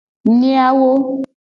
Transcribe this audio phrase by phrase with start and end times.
[0.37, 0.91] Miawo.